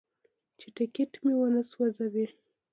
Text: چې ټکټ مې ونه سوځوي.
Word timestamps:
چې 0.59 0.67
ټکټ 0.75 1.11
مې 1.23 1.33
ونه 1.39 1.61
سوځوي. 1.71 2.25